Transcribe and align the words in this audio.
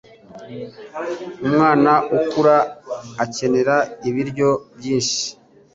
Umwana 1.47 1.91
ukura 2.17 2.57
akenera 3.23 3.75
ibiryo 4.09 4.49
byinshi. 4.77 5.21